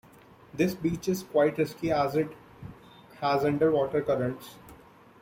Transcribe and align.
This 0.51 0.73
beach 0.73 1.07
is 1.07 1.21
quite 1.21 1.59
risky 1.59 1.91
as 1.91 2.15
it 2.15 2.31
has 3.19 3.45
underwater 3.45 4.01
currents. 4.01 4.55